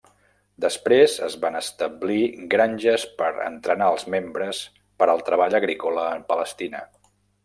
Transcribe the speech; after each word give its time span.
Després 0.63 1.15
es 1.25 1.33
van 1.41 1.57
establir 1.59 2.23
granges 2.53 3.05
per 3.19 3.27
entrenar 3.49 3.89
als 3.89 4.05
membres 4.13 4.63
per 5.03 5.09
al 5.15 5.21
treball 5.29 5.59
agrícola 5.61 6.07
en 6.15 6.25
Palestina. 6.33 6.83